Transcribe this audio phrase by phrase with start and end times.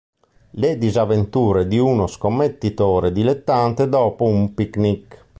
[0.53, 5.25] Le disavventure di uno scommettitore dilettante dopo un picnic.